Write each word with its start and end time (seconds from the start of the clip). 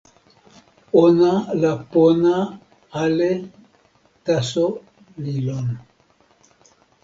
ona 1.03 1.33
la 1.61 1.73
pona 1.91 2.33
ale 3.03 3.31
taso 4.25 4.65
li 5.23 5.35
lon. 5.45 5.67